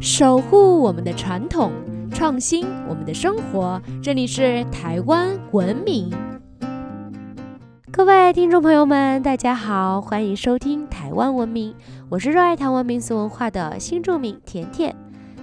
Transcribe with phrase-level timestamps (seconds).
[0.00, 1.72] 守护我们的传统，
[2.10, 3.80] 创新我们的生活。
[4.02, 6.10] 这里是台湾文明。
[7.92, 11.74] 各位听众朋友们，大家好，欢迎收听台湾文明。
[12.08, 14.94] 我是热爱台湾民俗文化的新住民甜甜。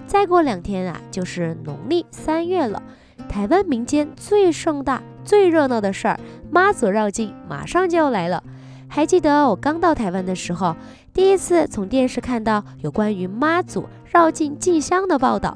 [0.07, 2.81] 再过两天啊，就是农历三月了。
[3.27, 6.19] 台湾民间最盛大、最热闹的事儿——
[6.51, 8.43] 妈祖绕境，马上就要来了。
[8.87, 10.75] 还记得我刚到台湾的时候，
[11.13, 15.55] 第一次从电视看到有关于妈祖绕境进香的报道。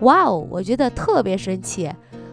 [0.00, 1.90] 哇哦，我觉得特别神奇，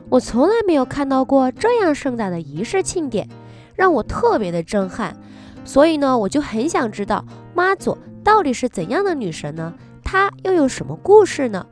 [0.10, 3.28] 我从来没有看到过这样盛大的仪式庆典。
[3.76, 5.18] 让我特别的震撼，
[5.66, 9.74] 所以呢，我就很想知道妈祖到底是怎样的女神呢？
[10.02, 11.66] 她又有什么故事呢？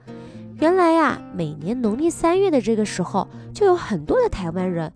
[0.60, 4.92] 原来呀，每年农历三月的这个时候，就有很多的台湾人，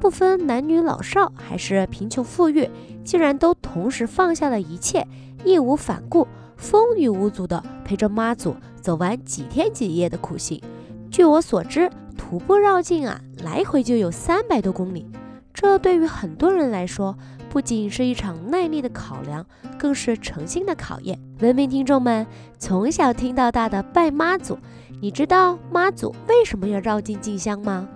[0.00, 2.68] 不分男女老少还是贫穷富裕，
[3.04, 5.06] 竟然都同时放下了一切，
[5.44, 10.62] 义无反顾、风雨无阻的陪着妈祖走完几天几夜的苦行。
[11.10, 15.06] 据我所知，徒步绕境啊，来回就有三百多公里。
[15.54, 17.16] 这对于很多人来说，
[17.48, 19.44] 不仅是一场耐力的考量，
[19.78, 21.18] 更是诚心的考验。
[21.40, 22.26] 文明听众们
[22.58, 24.58] 从小听到大的拜妈祖，
[25.00, 27.88] 你知道妈祖为什么要绕境进香吗？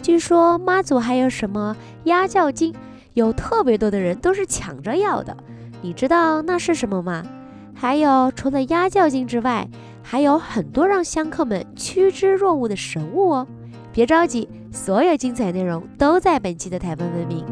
[0.00, 2.72] 据说妈祖还有什么压轿金，
[3.14, 5.36] 有特别多的人都是抢着要的。
[5.80, 7.22] 你知道那是什么吗？
[7.74, 9.68] 还有除了鸭叫精之外，
[10.02, 13.46] 还有很多让香客们趋之若鹜的神物哦。
[13.92, 17.44] 别着急，所有精彩内容都在本期的台湾文明。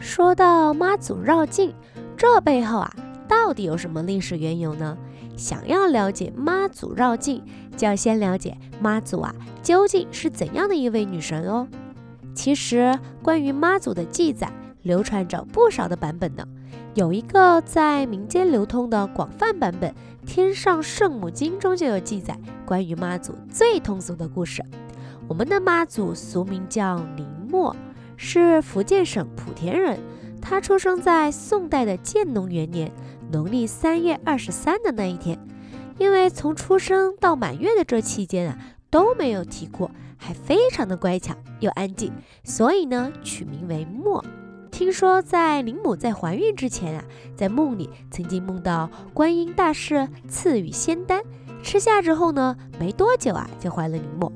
[0.00, 1.74] 说到妈祖绕境，
[2.16, 2.90] 这背后啊，
[3.28, 4.96] 到底有什么历史缘由呢？
[5.42, 7.42] 想要了解妈祖绕境，
[7.76, 11.66] 就要先了解妈祖啊究竟是怎样的一位女神哦。
[12.32, 14.48] 其实，关于妈祖的记载，
[14.82, 16.46] 流传着不少的版本呢。
[16.94, 19.90] 有一个在民间流通的广泛版本，
[20.24, 24.64] 《天上圣母经》中就有记载关于妈祖最通俗的故事。
[25.26, 27.74] 我们的妈祖俗名叫林默，
[28.16, 29.98] 是福建省莆田人。
[30.40, 32.90] 她出生在宋代的建隆元年
[33.32, 35.36] 农历三月二十三的那一天。
[35.98, 38.58] 因为从出生到满月的这期间啊
[38.90, 42.12] 都没有啼过，还非常的乖巧又安静，
[42.44, 44.24] 所以呢取名为默。
[44.70, 47.04] 听说在林母在怀孕之前啊，
[47.36, 51.22] 在梦里曾经梦到观音大士赐予仙丹，
[51.62, 54.32] 吃下之后呢，没多久啊就怀了林默。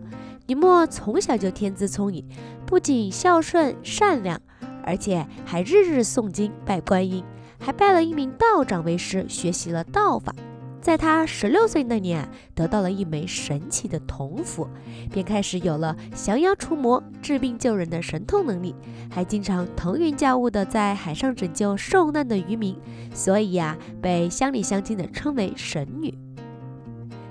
[0.47, 2.25] 林默从小就天资聪颖，
[2.67, 4.41] 不仅孝顺善良，
[4.85, 7.25] 而且还日日诵经拜观音，
[7.59, 10.35] 还拜了一名道长为师，学习了道法。
[10.81, 14.69] 在他十六岁那年，得到了一枚神奇的铜符，
[15.11, 18.73] 便开始有了降妖除魔、治病救人的神通能力，
[19.11, 22.79] 还经常腾云驾雾的在海上拯救受难的渔民，
[23.13, 26.17] 所以呀，被乡里乡亲的称为神女。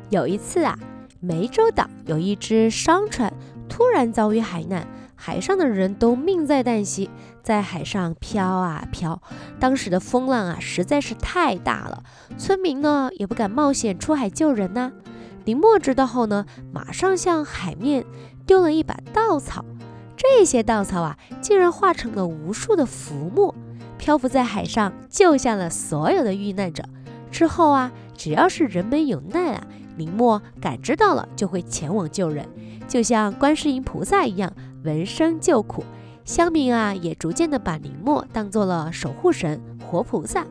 [0.10, 0.78] 有一次啊，
[1.24, 3.32] 湄洲岛有一只商船
[3.70, 4.86] 突然遭遇海难。
[5.26, 7.10] 海上的人都命在旦夕，
[7.42, 9.20] 在海上飘啊飘。
[9.60, 12.04] 当时的风浪啊实在是太大了，
[12.38, 14.92] 村民呢也不敢冒险出海救人呐。
[15.44, 18.06] 林默知道后呢，马上向海面
[18.46, 19.66] 丢了一把稻草，
[20.16, 23.56] 这些稻草啊竟然化成了无数的浮木，
[23.98, 26.84] 漂浮在海上，救下了所有的遇难者。
[27.32, 29.66] 之后啊，只要是人们有难啊，
[29.98, 32.48] 林默感知到了就会前往救人，
[32.88, 34.54] 就像观世音菩萨一样。
[34.86, 35.84] 闻声救苦，
[36.24, 40.46] 乡民啊也逐渐的把林默当做了守护神、活菩萨。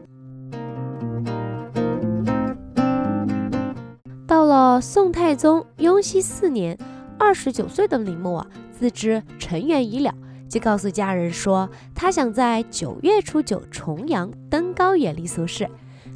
[4.26, 6.76] 到了宋太宗雍熙四年，
[7.16, 10.12] 二十九岁的林默啊自知尘缘已了，
[10.48, 15.68] 就告诉家人说他想在九月初九重阳登高远离俗世。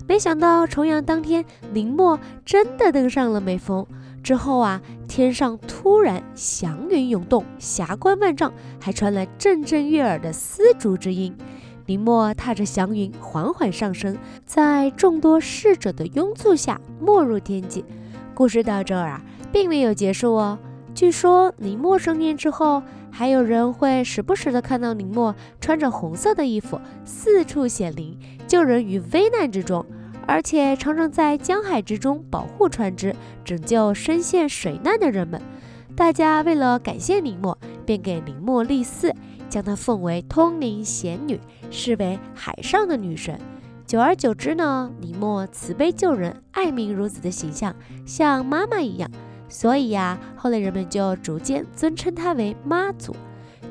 [0.09, 3.87] 没想到重阳当天，林默真的登上了眉峰。
[4.23, 11.35] 之后啊，天上突然祥云涌动，霞光万丈，还传来阵阵悦耳的丝竹之音。
[11.87, 17.85] 林默踏着祥云缓缓上升，在众多侍者的拥簇下没入天际。
[18.35, 20.59] 故事到这儿啊，并没有结束哦。
[20.95, 29.87] 据说林默升天之后，还有人会时不时的看到林默穿着红色的衣服，四处显灵，救人于危难之中。
[30.29, 33.17] 而且常常在江海之中保护船只，
[33.47, 35.41] 拯救深陷水难的人们。
[35.97, 39.11] 大家为了感谢林默，便给林默立寺，
[39.49, 41.41] 将她奉为通灵贤女，
[41.71, 43.41] 视为海上的女神。
[43.87, 49.11] 久而久之呢，林默慈悲救人、爱民如子的形象像妈妈一样，
[49.49, 53.17] 所以呀，后来人们就逐渐尊称她为妈祖。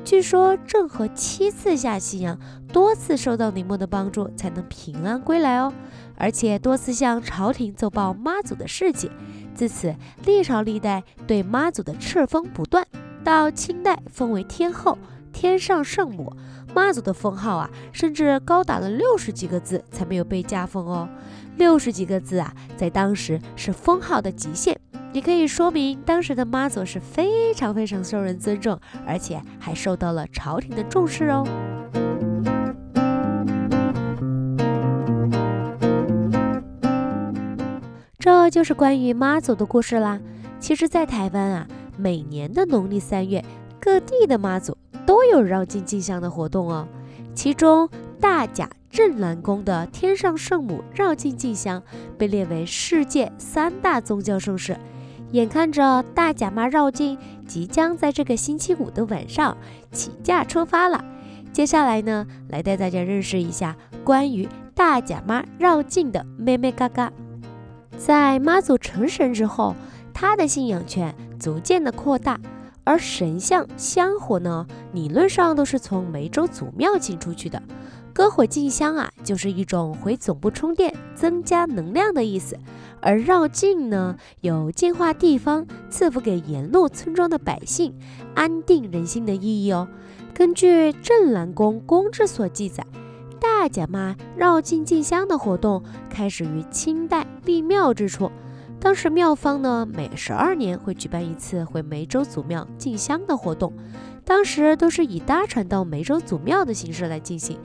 [0.04, 2.38] 据说郑和七次下西洋，
[2.72, 5.72] 多次受到李牧的帮助，才能平安归来哦。
[6.16, 9.10] 而且多次向朝廷奏报妈祖的事迹，
[9.54, 12.86] 自此历朝历代对妈祖的敕封不断。
[13.22, 14.96] 到清代封为天后、
[15.32, 16.32] 天上圣母，
[16.74, 21.08] 妈祖的封号啊，甚至高达了六十几个字才没有被加封哦。
[21.56, 24.78] 六十几个字啊，在当时是封号的极限，
[25.12, 31.46] 也可以说明当时的妈祖是非常非常受人尊重，而且还受到了朝廷的重视哦。
[38.18, 40.20] 这就是关于妈祖的故事啦。
[40.60, 41.66] 其实，在台湾啊。
[42.00, 43.44] 每年的农历三月，
[43.80, 44.77] 各地的妈祖
[45.08, 46.86] 都有绕境进香的活动哦。
[47.34, 47.88] 其中，
[48.20, 51.82] 大甲镇澜宫的天上圣母绕境进香
[52.18, 54.76] 被列为世界三大宗教盛事。
[55.32, 57.16] 眼看着大甲妈绕境
[57.46, 59.56] 即将在这个星期五的晚上
[59.90, 61.02] 起驾出发了，
[61.54, 63.74] 接下来呢，来带大家认识一下
[64.04, 67.10] 关于大甲妈绕境的妹妹嘎嘎。
[67.96, 69.74] 在妈祖成神之后，
[70.12, 71.14] 他的信仰圈。
[71.38, 72.40] 逐渐的扩大，
[72.88, 77.62] 而神像香火呢，理论上都是从梅州祖庙进出去的。
[78.14, 82.58] 篝火进香啊，就是一种回总部充电、增加能量的意思。
[83.02, 87.94] 而绕境呢，有净化地方、赐福给沿路村庄的百姓、
[88.34, 89.86] 安定人心的意义哦。
[90.32, 92.86] 根据镇南宫宫志所记载，
[93.38, 98.32] 大甲妈绕境进香的活动开始于清代立庙之初。
[98.80, 103.72] 当时庙方呢，每十二年会举办一次回梅州祖庙进香的活动，
[104.24, 107.58] 当时都是以搭船到梅州祖庙的形式来进行。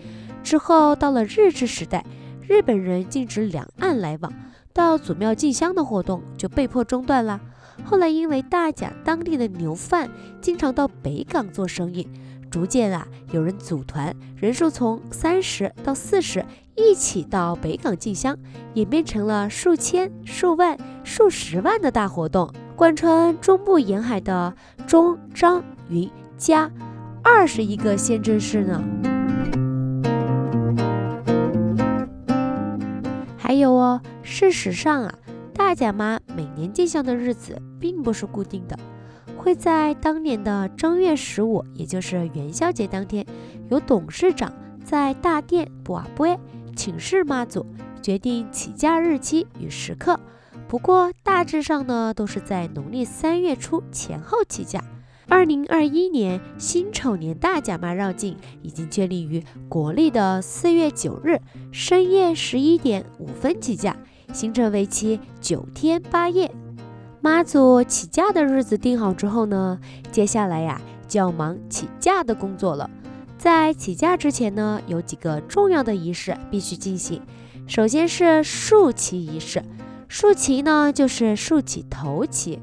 [0.43, 2.03] 之后到了日治时代，
[2.47, 4.33] 日本人禁止两岸来往，
[4.73, 7.39] 到祖庙进香的活动就被迫中断了。
[7.85, 10.09] 后来因为大甲当地的牛贩
[10.41, 12.07] 经常到北港做生意。
[12.53, 16.45] 逐渐啊，有人组团，人数从三十到四十，
[16.75, 18.37] 一起到北港进香，
[18.75, 24.53] 演变成了数千、数万、数十万的大活动，贯穿中部沿海的
[24.85, 26.07] 中、张、云、
[26.37, 26.69] 嘉
[27.23, 28.83] 二十一个县镇市呢。
[33.35, 35.15] 还有哦，事实上啊，
[35.55, 38.77] 大甲妈每年进香的日子并不是固定的。
[39.43, 43.25] 会在当年的正月十五，也就是元宵节当天，
[43.69, 44.53] 由董事长
[44.85, 46.23] 在大殿布瓦布
[46.77, 47.65] 请示妈祖，
[48.01, 50.17] 决定起驾日期与时刻。
[50.69, 54.81] 不过大致上呢，都是在农历三月初前后起驾。
[55.27, 61.41] 二零二一年辛丑年大甲妈绕境已经确立于国历的四月九日
[61.73, 63.97] 深夜十一点五分起驾，
[64.31, 66.49] 行程为期九天八夜。
[67.23, 69.79] 妈祖起驾的日子定好之后呢，
[70.11, 72.89] 接下来呀就要忙起驾的工作了。
[73.37, 77.21] 在起驾之前呢，有几个重要的仪式必须进行。
[77.65, 79.63] 首先是竖旗仪式，
[80.09, 82.59] 竖旗呢就是竖起头旗。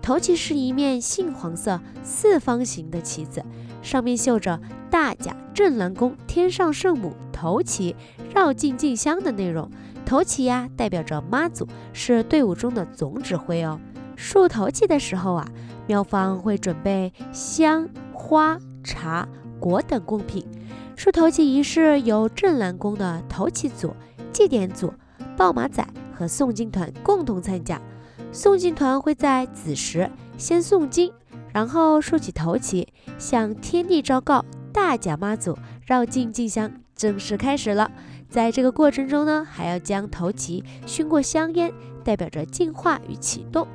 [0.00, 3.44] 头旗是一面杏黄色四方形的旗子，
[3.82, 7.96] 上面绣着“大甲镇澜宫天上圣母头旗
[8.32, 9.68] 绕境进香”的内容。
[10.06, 13.80] 头旗呀代表着妈祖是队伍中的总指挥哦。
[14.16, 15.46] 竖头旗的时候啊，
[15.86, 19.28] 庙方会准备香花茶
[19.58, 20.46] 果等贡品。
[20.96, 23.94] 竖头旗仪式由镇澜宫的头旗组、
[24.32, 24.92] 祭典组、
[25.36, 25.84] 报马仔
[26.14, 27.80] 和诵经团共同参加。
[28.32, 31.12] 诵经团会在子时先诵经，
[31.52, 37.90] 然后竖起头旗，向天地昭告大甲妈祖绕境进香正式开始了。
[38.28, 41.72] 在这个过程中呢，还要将头旗熏过香烟，
[42.02, 43.66] 代表着净化与启动。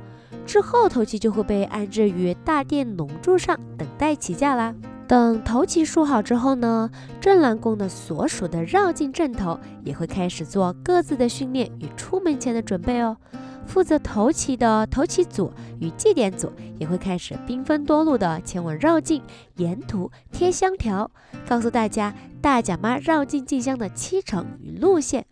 [0.50, 4.74] 之后，头旗就会被安置于大殿龙柱上，等待起驾啦。
[5.06, 6.90] 等头旗竖好之后呢，
[7.20, 13.16] 镇澜宫的所属的绕境阵头也会开始做各自的训练与出门前的准备哦。
[13.64, 19.22] 负责头旗的头旗组与祭典组也会开始兵分多路的前往绕境，
[19.54, 21.08] 沿途贴香条，
[21.48, 25.24] 告诉大家大甲妈绕境进香的期程与路线。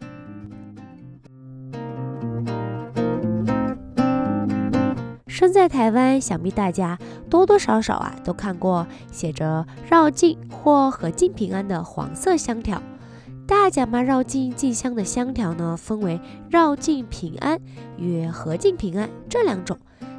[5.38, 6.98] 身在台湾，想必大家
[7.30, 12.82] 多多少少啊都看过写着“绕境”或“和境平安”的黄色香条。
[13.46, 17.60] 大甲妈绕境进香的香条呢，分为“绕境平安”
[17.96, 19.78] 与“和境平安”这两种。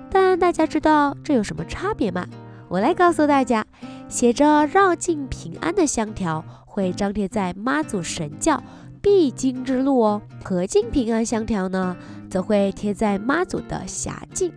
[0.09, 2.25] 但大家知道这有什么差别吗？
[2.69, 3.65] 我来告诉大家，
[4.07, 8.63] 写着“绕境平安”的香条会张贴在妈祖神教
[9.01, 11.97] 必经之路哦，“和境平安”香条呢，
[12.29, 14.53] 则会贴在妈祖的辖境。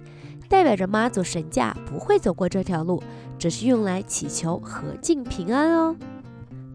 [0.52, 3.02] 代表着妈祖神驾不会走过这条路，
[3.38, 5.96] 只是用来祈求和敬平安哦。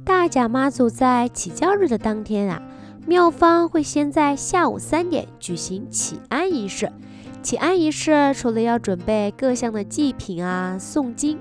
[0.04, 2.60] 大甲妈祖在起轿日的当天啊，
[3.06, 6.92] 庙方会先在下午三点举行起安仪式。
[7.44, 11.38] 起安仪式除了要准备各项的祭品啊、诵经，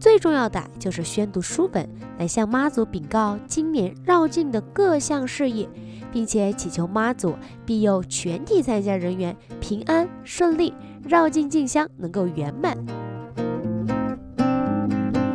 [0.00, 1.88] 最重要的就是宣读书本，
[2.18, 5.68] 来向妈祖禀告今年绕境的各项事宜。
[6.10, 7.36] 并且祈求妈祖
[7.66, 12.74] 庇佑全体参加人员平安顺利，绕境进香能够圆满。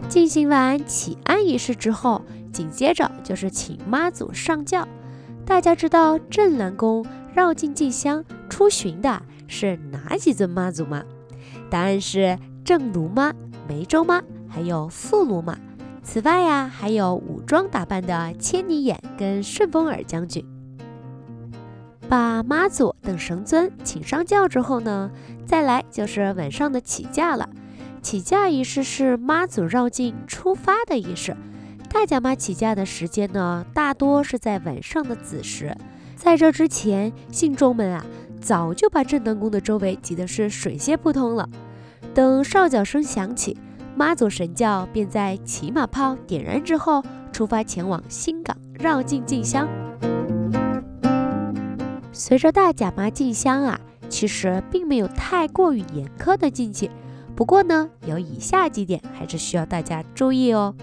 [0.10, 4.88] 进行完祈安仪式之后，紧接着就是请妈祖上轿。
[5.46, 7.06] 大家知道镇南宫
[7.36, 11.04] 绕境进香出巡的是哪几尊妈祖吗？
[11.70, 13.32] 答案是正炉妈、
[13.68, 14.22] 梅州妈，
[14.54, 15.58] 还有副鲁马。
[16.04, 20.46] 此外呀，还有武装打扮的千里眼跟顺风耳将军。
[22.08, 25.10] 把妈祖等神尊请上轿之后呢，
[25.48, 27.50] 再来就是晚上的起驾了。
[28.04, 31.36] 起驾仪式是妈祖绕境出发的仪式。
[31.90, 35.76] 大甲妈起驾的时间呢，大多是在晚上的子时。
[36.16, 38.06] 在这之前，信众们啊，
[38.40, 41.50] 早就把正南宫的周围挤得是水泄不通了。
[42.14, 43.58] 等哨角声响起，
[43.96, 49.68] 妈祖神轿便在骑马炮点燃之后，出发前往新港绕境进香。
[52.12, 56.90] 随着大甲妈进香啊，其实并没有太过于严苛的禁忌。
[57.36, 60.76] 不过呢，有以下几点还是需要大家注意哦。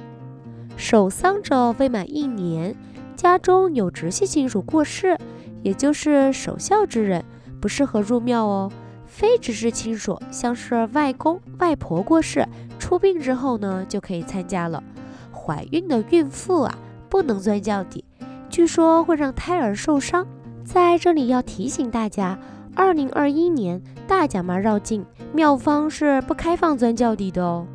[0.77, 2.75] 守丧者未满一年，
[3.17, 5.17] 家中有直系亲属过世，
[5.63, 7.25] 也就是守孝之人，
[7.61, 8.73] 不适合入庙哦。
[9.11, 12.47] 非直系亲属，像是外公外婆过世、
[12.79, 14.83] 出殡之后呢，就可以参加了。
[15.31, 16.75] 怀孕的孕妇啊，
[17.09, 18.05] 不能钻轿底，
[18.49, 20.27] 据说会让胎儿受伤。
[20.65, 22.39] 在这里要提醒大家，
[22.75, 27.67] 二零二一年大甲妈绕境，庙方是不开放钻轿底的哦。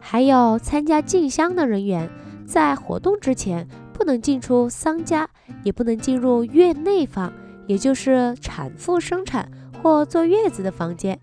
[0.00, 2.08] 还有参加进香的人员，
[2.46, 5.28] 在活动之前不能进出丧家，
[5.62, 7.30] 也不能进入院内房，
[7.66, 9.50] 也就是产妇生产
[9.82, 11.18] 或坐月子的房间。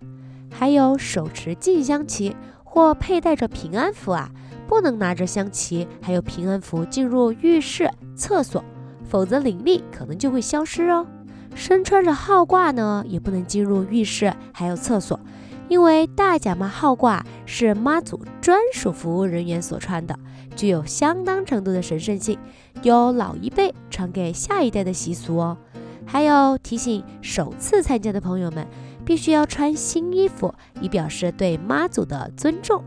[0.52, 4.32] 还有手持进香旗或佩戴着平安符啊，
[4.68, 8.64] 不能拿着香旗还有平安符进入浴室、厕所，
[9.04, 11.06] 否则灵力可能就会消失哦。
[11.54, 15.20] 身穿着号褂呢，也不能进入浴室，还有厕所，
[15.68, 20.18] 因为大甲妈号褂是妈祖专属服务人员所穿的，
[20.56, 22.38] 具有相当程度的神圣性，
[22.82, 25.58] 有老一辈传给下一代的习俗哦。
[26.06, 28.68] 还有提醒首次参加的朋友们，
[29.04, 32.84] 必须要穿新衣服，以表示对妈祖的尊重。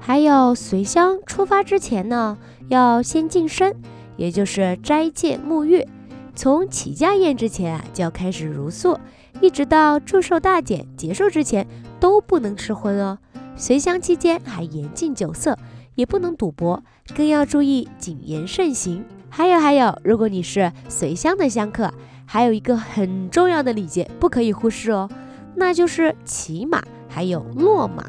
[0.00, 2.36] 还有随香出发之前呢，
[2.68, 3.74] 要先净身，
[4.16, 5.86] 也就是斋戒沐浴。
[6.34, 8.98] 从起驾宴之前啊，就要开始茹素，
[9.40, 11.66] 一直到祝寿大典结束之前
[12.00, 13.18] 都不能吃荤哦。
[13.56, 15.56] 随香期间还严禁酒色，
[15.94, 16.82] 也不能赌博，
[17.14, 19.04] 更要注意谨言慎行。
[19.30, 21.94] 还有还有，如果你是随香的香客，
[22.26, 25.08] 还有一个很重要的礼节不可以忽视哦，
[25.56, 28.04] 那就是骑马还有落马。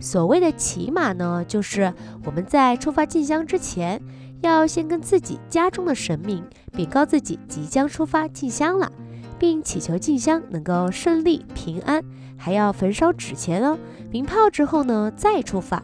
[0.00, 1.92] 所谓的骑马呢，就是
[2.24, 4.00] 我们在出发进香之前。
[4.40, 8.92] 要先跟自己家中的神明禀告自己即将出发进香了，
[9.36, 12.00] 并祈求进香能够顺利平安，
[12.36, 13.76] 还要焚烧纸钱哦。
[14.12, 15.82] 鸣炮之后呢，再出发，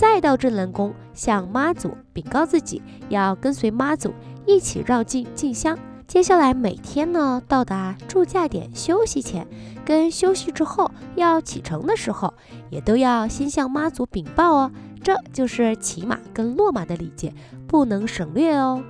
[0.00, 4.14] 再到镇南宫向妈祖禀告自己要跟随妈祖
[4.46, 5.78] 一起绕境进香。
[6.06, 9.46] 接下来每天呢，到达住驾点休息前
[9.84, 12.32] 跟休息之后要启程的时候，
[12.70, 14.72] 也都要先向妈祖禀报哦。
[15.02, 17.34] 这就是骑马跟落马的礼节，
[17.66, 18.82] 不能省略哦。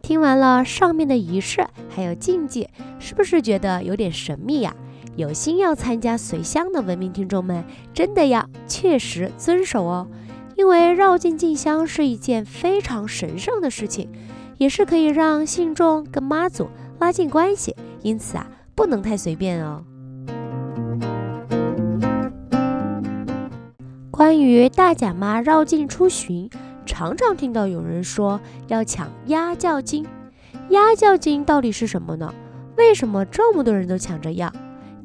[0.00, 2.68] 听完了上面的仪式还有禁忌，
[3.00, 4.72] 是不是觉得有点神秘呀？
[5.18, 10.06] 有心要参加随香的文明听众们，真的要确实遵守哦。
[10.54, 14.08] 因为绕境进香是一件非常神圣的事情，
[14.58, 16.68] 也是可以让信众跟妈祖
[17.00, 18.46] 拉近关系，因此啊，
[18.76, 19.82] 不能太随便哦。
[24.12, 26.48] 关于大甲妈绕境出巡，
[26.86, 30.06] 常常听到有人说要抢鸭叫金。
[30.70, 32.32] 鸭叫金到底是什么呢？
[32.76, 34.52] 为什么这么多人都抢着要？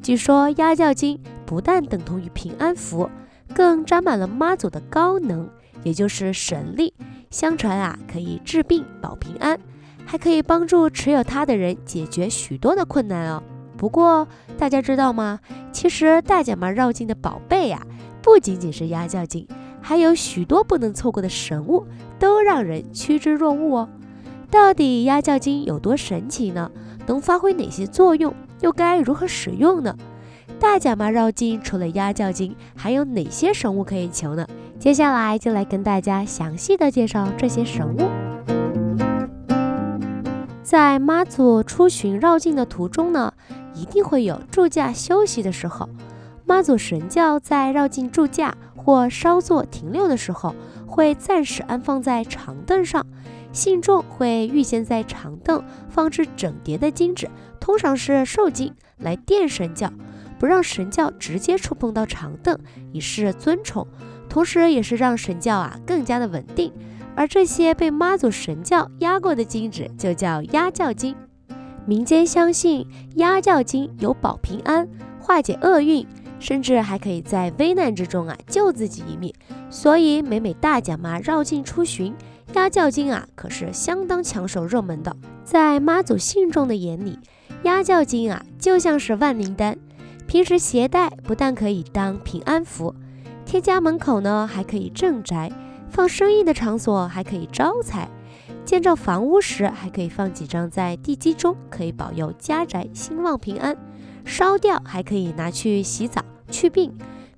[0.04, 3.08] 据说压轿金不但等同于平安符，
[3.54, 5.48] 更沾满了妈祖的高能，
[5.82, 6.92] 也就是神力。
[7.30, 9.58] 相传啊，可以治病保平安，
[10.04, 13.42] 还可以帮助持有它的人解决许多的困难哦。
[13.78, 15.40] 不过大家知道吗？
[15.72, 17.80] 其实大脚妈绕境的宝贝呀。
[18.20, 19.48] 不仅仅是压轿金，
[19.80, 21.86] 还有许多不能错过的神物，
[22.18, 23.88] 都让人趋之若鹜哦。
[24.50, 26.70] 到底压轿金有多神奇呢？
[27.06, 29.96] 能发挥哪些作用，又该如何使用呢？
[30.60, 34.46] 大甲妈绕境除了压轿金，还有哪些神物可以求呢？
[34.78, 38.08] 接下来就来跟大家详细的介绍这些神物。
[40.62, 43.32] 在妈祖出巡绕境的途中呢，
[43.74, 45.88] 一定会有住驾休息的时候。
[46.46, 50.54] 妈祖神轿在绕境住驾或稍作停留的时候，
[50.86, 53.06] 会暂时安放在长凳上，
[53.52, 57.30] 信众会预先在长凳放置整叠的金纸，
[57.64, 59.90] 通常是寿金，来垫神轿，
[60.38, 62.58] 不让神轿直接触碰到长凳，
[62.92, 63.86] 以示尊崇。
[64.28, 66.70] 同时，也是让神教啊更加的稳定，
[67.16, 71.16] 而这些被妈祖神教压过的金纸就叫压轿金。
[71.86, 74.86] 民间相信压轿金有保平安、
[75.18, 76.06] 化解厄运，
[76.38, 79.32] 甚至还可以在危难之中啊救自己一命。
[79.70, 82.14] 所以每每大甲妈绕境出巡，
[82.52, 85.16] 压轿金啊可是相当抢手热门的。
[85.44, 87.18] 在妈祖信众的眼里，
[87.64, 89.76] 压轿金啊就像是万灵丹，
[90.26, 92.94] 平时携带不但可以当平安符。
[93.46, 95.50] 贴家门口呢，还可以镇宅；
[95.88, 98.06] 放生意的场所还可以招财；
[98.66, 103.74] 建造房屋时还可以放几张在地基中，可以保佑家宅兴旺平安。
[104.26, 106.92] 烧掉还可以拿去洗澡祛病。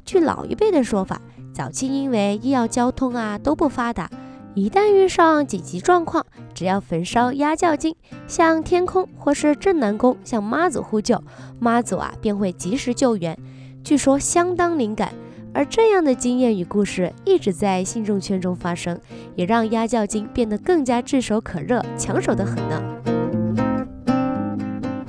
[0.04, 1.20] 据老一辈的说法，
[1.54, 4.10] 早期因为医药交通啊都不发达，
[4.56, 7.94] 一旦遇上紧急状况，只要焚烧压轿金，
[8.26, 11.22] 向天空或是镇南宫向妈祖呼救，
[11.60, 13.38] 妈祖啊便会及时救援。
[13.84, 15.12] 据说相当灵感。
[15.52, 18.98] 而这样的经验与故事一直在信众圈中发生，
[19.34, 22.82] 也让压轿金变得更加炙手可热、抢手的很呢。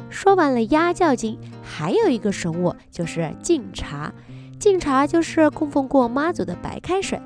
[0.09, 4.13] 说完了压轿金，还有一个神物就是敬茶。
[4.59, 7.21] 敬茶就是供奉过妈祖的白开水，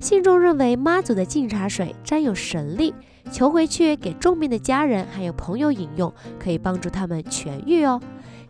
[0.00, 2.94] 信众认为妈祖的敬茶水沾有神力，
[3.30, 8.00] 求回去给重病的家人还有朋友饮用，可以帮助他们痊愈哦。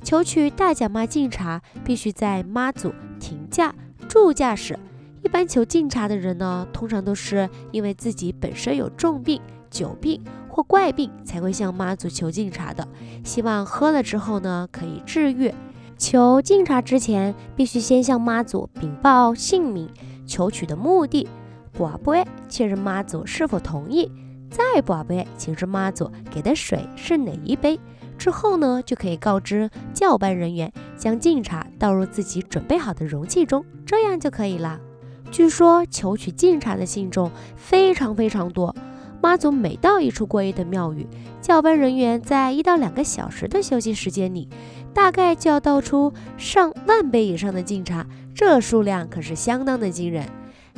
[0.03, 3.75] 求取大甲妈敬茶，必须在妈祖停驾。
[4.09, 4.79] 助驾时，
[5.23, 12.87] 一般求敬茶的人呢，通常都是因为自己本身有重病、久病或怪病，才会向妈祖求敬茶的。
[13.25, 15.53] 希望喝了之后呢，可以治愈。
[15.99, 19.91] 求敬茶之前，必须先向妈祖禀报姓名、
[20.27, 21.29] 求取的目的，
[21.73, 24.11] 卜杯确认妈祖是否同意，
[24.51, 27.79] 再卜杯请示妈祖给的水是哪一杯。
[28.19, 34.79] 之后呢，就可以告知教班人员将敬茶倒入自己准备好的容器中，这样就可以了。
[35.31, 38.75] 据说求取敬茶的信众非常非常多，
[39.23, 41.07] 妈祖每到一处过夜的庙宇，
[41.41, 44.49] 教班人员在一到两个小时的休息时间里，
[44.93, 50.27] 大概就要倒出上万杯以上的敬茶，这数量可是相当的惊人。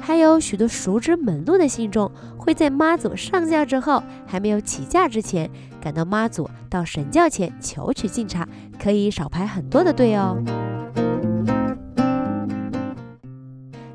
[0.05, 5.49] 还有许多熟知门路的信众，会在妈祖上轿之后，还没有起驾之前，
[5.81, 8.47] 赶到妈祖到神轿前求取敬茶，
[8.83, 10.37] 可以少排很多的队哦。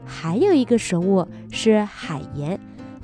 [0.05, 2.57] 还有一个神物是海盐，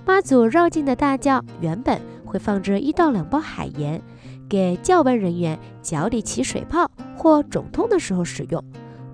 [0.05, 4.01] 妈祖绕境的大轿原本会放置一到两包海盐，
[4.47, 8.63] 给轿班人员脚底起水泡或肿痛的时候使用。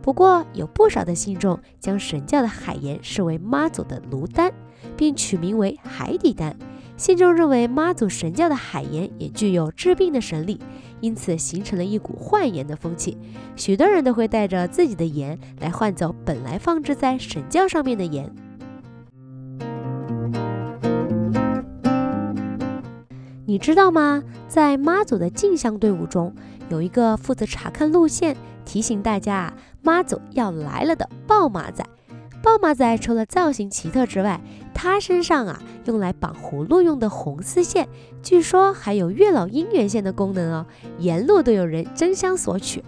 [0.10, 4.52] 不过，有不少的信众将神教的海盐视为妈祖的炉丹，
[4.98, 6.58] 并取名为海底丹。
[6.98, 10.60] 信众认为妈祖神教的海盐也具有治病的神力，
[11.00, 13.20] 因此形成了一股换盐的风气。
[13.56, 18.34] 许多人都会带着自己的盐来换走本来放置在神教上面的盐。
[23.46, 24.24] 你知道吗？
[24.48, 26.34] 在妈祖的进香队伍中，
[26.70, 28.36] 有一个负责查看路线。
[28.70, 31.84] 提醒大家啊，妈祖要来了的豹马仔。
[32.44, 34.40] 豹马仔除了造型奇特之外，
[34.76, 37.90] 它身上啊用来绑葫芦用的红丝线，
[38.22, 40.68] 据说还有月老姻缘线的功能哦。
[41.00, 42.84] 沿路都有人争相索取。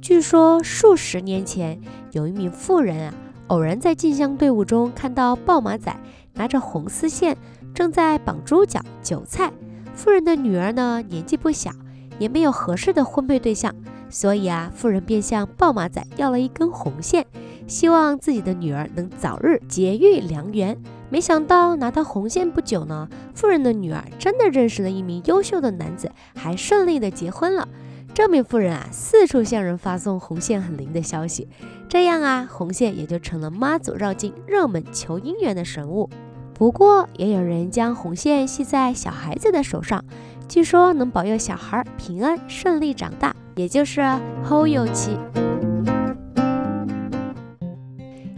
[0.00, 1.78] 据说数十年前，
[2.12, 3.14] 有一名妇人啊，
[3.48, 5.94] 偶然在进香队伍中看到豹马仔
[6.32, 7.36] 拿着红丝线，
[7.74, 9.52] 正在绑猪脚、韭菜。
[9.94, 11.70] 妇人的女儿呢，年纪不小，
[12.18, 13.74] 也没有合适的婚配对象。
[14.10, 17.24] 所以啊，妇人便向豹马仔要了一根红线，
[17.66, 20.76] 希望自己的女儿能早日结育良缘。
[21.08, 27.66] 没想到拿到红线不久呢，妇人的女儿真的认识了一名优秀的男子，还顺利的结婚了。
[28.12, 31.48] 这名妇人啊，四处向人发送红线很灵的消息，
[31.88, 36.10] 这样啊，红线也就成了妈祖绕境热门求姻缘的神物。
[36.52, 40.04] 不过，也有人将红线系在小孩子的手上，
[40.48, 43.34] 据说能保佑小孩平安顺利长大。
[43.56, 44.00] 也就是
[44.42, 45.16] 后有期。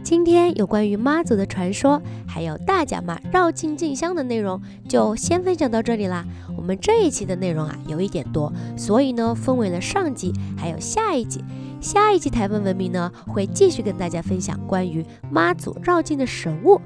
[0.03, 6.25] 今天有关于妈祖的传说，还有大甲妈绕境进香的内容，就先分享到这里啦。
[6.57, 11.43] 我们这一期的内容啊有一点多，所以呢分为了上集还有下一集。
[11.81, 16.81] 下一集台湾文明呢会继续跟大家分享关于妈祖绕境的神物，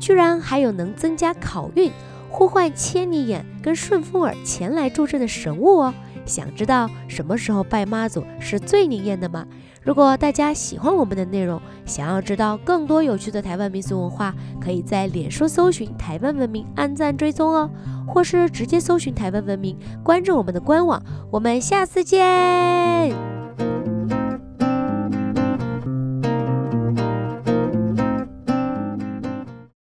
[0.00, 1.92] 居然还有能增加考运、
[2.28, 5.94] 呼唤千里眼跟顺风耳前来助阵的神物哦。
[6.26, 9.46] 想知道什么时候拜妈祖是最灵验的吗？
[9.82, 17.70] 如果大家喜欢我们的内容，想要知道更多有趣的台湾民俗文化，可以在脸书搜寻“台湾文明”，按赞追踪哦，
[18.08, 21.02] 或是直接搜寻“台湾文明”，关注我们的官网。
[21.30, 23.33] 我们下次见。